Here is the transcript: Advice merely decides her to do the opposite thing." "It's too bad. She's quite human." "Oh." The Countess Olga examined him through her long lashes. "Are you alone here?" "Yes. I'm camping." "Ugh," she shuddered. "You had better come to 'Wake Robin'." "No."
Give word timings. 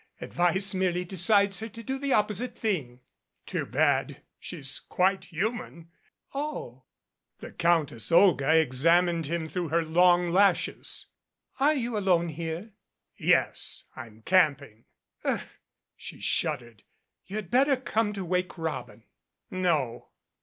Advice 0.19 0.73
merely 0.73 1.05
decides 1.05 1.59
her 1.59 1.69
to 1.69 1.83
do 1.83 1.99
the 1.99 2.11
opposite 2.11 2.57
thing." 2.57 3.01
"It's 3.43 3.51
too 3.51 3.67
bad. 3.67 4.23
She's 4.39 4.79
quite 4.79 5.25
human." 5.25 5.91
"Oh." 6.33 6.85
The 7.37 7.51
Countess 7.51 8.11
Olga 8.11 8.55
examined 8.59 9.27
him 9.27 9.47
through 9.47 9.67
her 9.69 9.83
long 9.85 10.31
lashes. 10.31 11.05
"Are 11.59 11.75
you 11.75 11.99
alone 11.99 12.29
here?" 12.29 12.71
"Yes. 13.15 13.83
I'm 13.95 14.23
camping." 14.23 14.85
"Ugh," 15.23 15.47
she 15.95 16.19
shuddered. 16.19 16.81
"You 17.27 17.35
had 17.35 17.51
better 17.51 17.77
come 17.77 18.11
to 18.13 18.25
'Wake 18.25 18.57
Robin'." 18.57 19.03
"No." 19.51 20.09